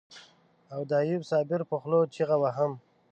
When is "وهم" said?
2.39-2.71